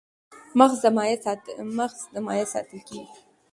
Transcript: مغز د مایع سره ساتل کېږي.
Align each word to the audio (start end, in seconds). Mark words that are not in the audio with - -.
مغز 0.57 0.77
د 0.83 0.87
مایع 2.25 2.45
سره 2.51 2.51
ساتل 2.53 2.79
کېږي. 2.87 3.13